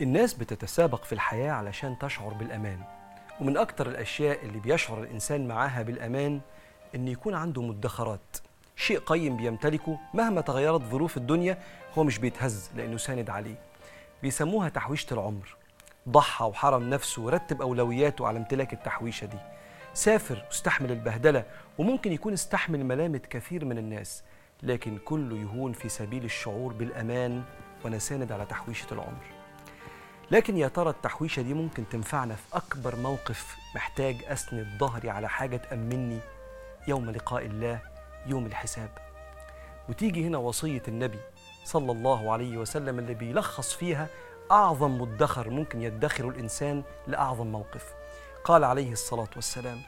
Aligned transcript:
الناس 0.00 0.34
بتتسابق 0.34 1.04
في 1.04 1.12
الحياة 1.12 1.52
علشان 1.52 1.98
تشعر 1.98 2.34
بالأمان. 2.34 2.80
ومن 3.40 3.56
أكتر 3.56 3.88
الأشياء 3.88 4.44
اللي 4.44 4.58
بيشعر 4.60 5.02
الإنسان 5.02 5.48
معاها 5.48 5.82
بالأمان 5.82 6.40
إن 6.94 7.08
يكون 7.08 7.34
عنده 7.34 7.62
مدخرات. 7.62 8.36
شيء 8.76 8.98
قيم 8.98 9.36
بيمتلكه 9.36 9.98
مهما 10.14 10.40
تغيرت 10.40 10.82
ظروف 10.82 11.16
الدنيا 11.16 11.58
هو 11.98 12.04
مش 12.04 12.18
بيتهز 12.18 12.70
لأنه 12.76 12.96
ساند 12.96 13.30
عليه. 13.30 13.58
بيسموها 14.22 14.68
تحويشة 14.68 15.14
العمر. 15.14 15.56
ضحى 16.08 16.44
وحرم 16.44 16.90
نفسه 16.90 17.22
ورتب 17.22 17.62
أولوياته 17.62 18.26
على 18.26 18.38
امتلاك 18.38 18.72
التحويشة 18.72 19.24
دي. 19.24 19.38
سافر 19.94 20.44
واستحمل 20.46 20.92
البهدلة 20.92 21.44
وممكن 21.78 22.12
يكون 22.12 22.32
استحمل 22.32 22.84
ملامة 22.84 23.18
كثير 23.18 23.64
من 23.64 23.78
الناس 23.78 24.22
لكن 24.62 24.98
كله 24.98 25.36
يهون 25.36 25.72
في 25.72 25.88
سبيل 25.88 26.24
الشعور 26.24 26.72
بالأمان 26.72 27.42
وأنا 27.84 27.98
ساند 27.98 28.32
على 28.32 28.46
تحويشة 28.46 28.86
العمر. 28.92 29.35
لكن 30.30 30.56
يا 30.56 30.68
ترى 30.68 30.90
التحويشة 30.90 31.42
دي 31.42 31.54
ممكن 31.54 31.88
تنفعنا 31.88 32.34
في 32.34 32.56
أكبر 32.56 32.96
موقف 32.96 33.56
محتاج 33.74 34.16
أسند 34.24 34.66
ظهري 34.78 35.10
على 35.10 35.28
حاجة 35.28 35.56
تأمني؟ 35.56 36.18
يوم 36.88 37.10
لقاء 37.10 37.46
الله 37.46 37.78
يوم 38.26 38.46
الحساب. 38.46 38.90
وتيجي 39.88 40.26
هنا 40.26 40.38
وصية 40.38 40.82
النبي 40.88 41.18
صلى 41.64 41.92
الله 41.92 42.32
عليه 42.32 42.56
وسلم 42.58 42.98
اللي 42.98 43.14
بيلخص 43.14 43.74
فيها 43.74 44.08
أعظم 44.50 45.00
مدخر 45.00 45.50
ممكن 45.50 45.82
يدخره 45.82 46.28
الإنسان 46.28 46.82
لأعظم 47.06 47.46
موقف. 47.46 47.94
قال 48.44 48.64
عليه 48.64 48.92
الصلاة 48.92 49.30
والسلام 49.36 49.80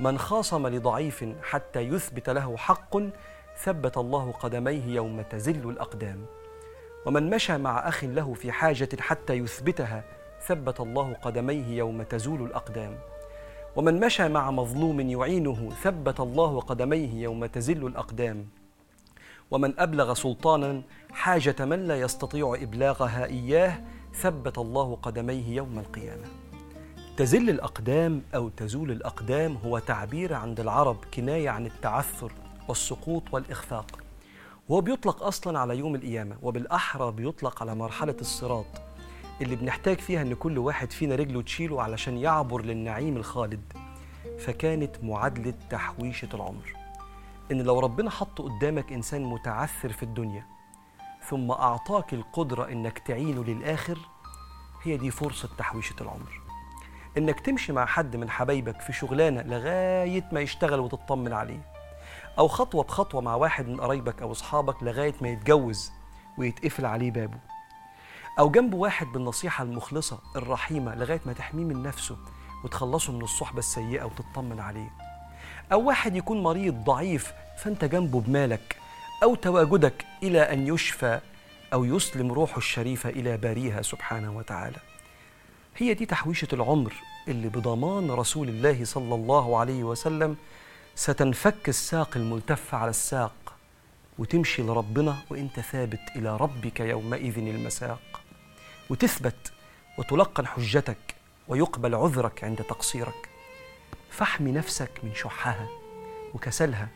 من 0.00 0.18
خاصم 0.18 0.66
لضعيف 0.66 1.24
حتى 1.42 1.80
يثبت 1.80 2.30
له 2.30 2.56
حق 2.56 2.96
ثبت 3.56 3.96
الله 3.96 4.32
قدميه 4.32 4.86
يوم 4.86 5.22
تزل 5.22 5.70
الأقدام. 5.70 6.26
ومن 7.06 7.30
مشى 7.30 7.58
مع 7.58 7.88
أخ 7.88 8.04
له 8.04 8.34
في 8.34 8.52
حاجة 8.52 8.88
حتى 9.00 9.32
يثبتها 9.32 10.04
ثبت 10.46 10.80
الله 10.80 11.12
قدميه 11.12 11.66
يوم 11.66 12.02
تزول 12.02 12.42
الأقدام. 12.42 12.98
ومن 13.76 14.00
مشى 14.00 14.28
مع 14.28 14.50
مظلوم 14.50 15.00
يعينه 15.00 15.70
ثبت 15.82 16.20
الله 16.20 16.60
قدميه 16.60 17.22
يوم 17.22 17.46
تزل 17.46 17.86
الأقدام. 17.86 18.48
ومن 19.50 19.80
أبلغ 19.80 20.14
سلطانا 20.14 20.82
حاجة 21.12 21.64
من 21.64 21.88
لا 21.88 22.00
يستطيع 22.00 22.54
إبلاغها 22.62 23.24
إياه 23.24 23.80
ثبت 24.14 24.58
الله 24.58 24.98
قدميه 25.02 25.56
يوم 25.56 25.78
القيامة. 25.78 26.26
تزل 27.16 27.50
الأقدام 27.50 28.22
أو 28.34 28.48
تزول 28.48 28.90
الأقدام 28.90 29.56
هو 29.56 29.78
تعبير 29.78 30.34
عند 30.34 30.60
العرب 30.60 30.96
كناية 31.14 31.50
عن 31.50 31.66
التعثر 31.66 32.32
والسقوط 32.68 33.22
والإخفاق. 33.32 33.99
وهو 34.68 34.80
بيطلق 34.80 35.22
أصلا 35.22 35.58
على 35.58 35.78
يوم 35.78 35.94
القيامة 35.94 36.36
وبالأحرى 36.42 37.12
بيطلق 37.12 37.62
على 37.62 37.74
مرحلة 37.74 38.16
الصراط 38.20 38.66
اللي 39.40 39.56
بنحتاج 39.56 39.98
فيها 39.98 40.22
إن 40.22 40.34
كل 40.34 40.58
واحد 40.58 40.90
فينا 40.92 41.14
رجله 41.14 41.42
تشيله 41.42 41.82
علشان 41.82 42.16
يعبر 42.16 42.62
للنعيم 42.62 43.16
الخالد. 43.16 43.72
فكانت 44.38 45.04
معادلة 45.04 45.54
تحويشة 45.70 46.28
العمر. 46.34 46.72
إن 47.52 47.62
لو 47.62 47.80
ربنا 47.80 48.10
حط 48.10 48.40
قدامك 48.40 48.92
إنسان 48.92 49.24
متعثر 49.24 49.92
في 49.92 50.02
الدنيا 50.02 50.46
ثم 51.28 51.50
أعطاك 51.50 52.14
القدرة 52.14 52.68
إنك 52.72 52.98
تعينه 52.98 53.44
للآخر 53.44 53.98
هي 54.82 54.96
دي 54.96 55.10
فرصة 55.10 55.48
تحويشة 55.58 55.94
العمر. 56.00 56.40
إنك 57.18 57.40
تمشي 57.40 57.72
مع 57.72 57.86
حد 57.86 58.16
من 58.16 58.30
حبايبك 58.30 58.80
في 58.80 58.92
شغلانة 58.92 59.42
لغاية 59.42 60.28
ما 60.32 60.40
يشتغل 60.40 60.80
وتطمن 60.80 61.32
عليه. 61.32 61.79
أو 62.38 62.48
خطوة 62.48 62.84
بخطوة 62.84 63.20
مع 63.20 63.34
واحد 63.34 63.68
من 63.68 63.80
قرايبك 63.80 64.22
أو 64.22 64.32
أصحابك 64.32 64.82
لغاية 64.82 65.14
ما 65.20 65.28
يتجوز 65.28 65.92
ويتقفل 66.38 66.86
عليه 66.86 67.10
بابه. 67.10 67.38
أو 68.38 68.50
جنبه 68.50 68.76
واحد 68.76 69.06
بالنصيحة 69.06 69.64
المخلصة 69.64 70.18
الرحيمة 70.36 70.94
لغاية 70.94 71.20
ما 71.26 71.32
تحميه 71.32 71.64
من 71.64 71.82
نفسه 71.82 72.16
وتخلصه 72.64 73.12
من 73.12 73.22
الصحبة 73.22 73.58
السيئة 73.58 74.04
وتطمن 74.04 74.60
عليه. 74.60 74.90
أو 75.72 75.80
واحد 75.80 76.16
يكون 76.16 76.42
مريض 76.42 76.74
ضعيف 76.84 77.32
فأنت 77.58 77.84
جنبه 77.84 78.20
بمالك 78.20 78.76
أو 79.22 79.34
تواجدك 79.34 80.04
إلى 80.22 80.40
أن 80.40 80.74
يشفى 80.74 81.20
أو 81.72 81.84
يسلم 81.84 82.32
روحه 82.32 82.58
الشريفة 82.58 83.10
إلى 83.10 83.36
باريها 83.36 83.82
سبحانه 83.82 84.36
وتعالى. 84.36 84.78
هي 85.76 85.94
دي 85.94 86.06
تحويشة 86.06 86.48
العمر 86.52 86.92
اللي 87.28 87.48
بضمان 87.48 88.10
رسول 88.10 88.48
الله 88.48 88.84
صلى 88.84 89.14
الله 89.14 89.58
عليه 89.58 89.84
وسلم 89.84 90.36
ستنفك 90.94 91.68
الساق 91.68 92.16
الملتفة 92.16 92.78
على 92.78 92.90
الساق 92.90 93.54
وتمشي 94.18 94.62
لربنا 94.62 95.16
وإنت 95.30 95.60
ثابت 95.60 96.00
إلى 96.16 96.36
ربك 96.36 96.80
يومئذ 96.80 97.38
المساق. 97.38 98.20
وتثبت 98.90 99.52
وتلقن 99.98 100.46
حجتك 100.46 101.14
ويقبل 101.48 101.94
عذرك 101.94 102.44
عند 102.44 102.58
تقصيرك. 102.58 103.28
فاحمي 104.10 104.52
نفسك 104.52 104.90
من 105.02 105.14
شحها 105.14 105.68
وكسلها 106.34 106.88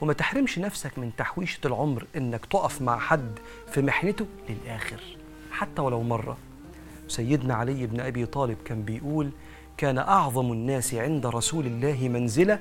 وما 0.00 0.12
تحرمش 0.12 0.58
نفسك 0.58 0.98
من 0.98 1.16
تحويشة 1.16 1.60
العمر 1.64 2.06
إنك 2.16 2.46
تقف 2.46 2.82
مع 2.82 2.98
حد 2.98 3.38
في 3.72 3.82
محنته 3.82 4.26
للآخر 4.48 5.00
حتى 5.52 5.82
ولو 5.82 6.02
مرة. 6.02 6.36
سيدنا 7.08 7.54
علي 7.54 7.86
بن 7.86 8.00
أبي 8.00 8.26
طالب 8.26 8.56
كان 8.64 8.82
بيقول 8.82 9.30
كان 9.76 9.98
أعظم 9.98 10.52
الناس 10.52 10.94
عند 10.94 11.26
رسول 11.26 11.66
الله 11.66 12.08
منزلة 12.08 12.58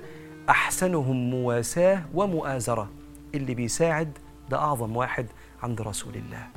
أحسنهم 0.50 1.29
مواساة 1.29 2.03
ومؤازرة. 2.13 2.90
اللي 3.35 3.56
بيساعد 3.56 4.18
ده 4.50 4.57
أعظم 4.57 4.96
واحد 4.96 5.25
عند 5.63 5.81
رسول 5.81 6.16
الله. 6.16 6.47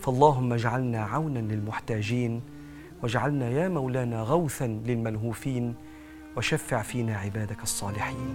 فاللهم 0.00 0.52
اجعلنا 0.52 1.04
عونا 1.04 1.38
للمحتاجين 1.38 2.42
واجعلنا 3.02 3.48
يا 3.48 3.68
مولانا 3.68 4.22
غوثا 4.22 4.66
للملهوفين 4.66 5.74
وشفع 6.36 6.82
فينا 6.82 7.16
عبادك 7.16 7.62
الصالحين. 7.62 8.34